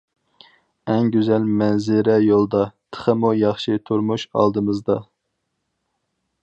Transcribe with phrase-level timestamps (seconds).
[0.93, 2.63] ئەڭ گۈزەل مەنزىرە يولدا،
[2.97, 4.99] تېخىمۇ ياخشى تۇرمۇش ئالدىمىزدا.